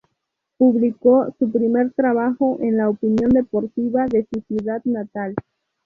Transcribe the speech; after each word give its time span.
Publicó 0.57 1.31
su 1.37 1.51
primer 1.51 1.91
trabajo 1.93 2.57
en 2.59 2.75
"La 2.77 2.89
Opinión 2.89 3.29
Deportiva" 3.29 4.07
de 4.07 4.25
su 4.33 4.41
ciudad 4.47 4.81
natal. 4.85 5.35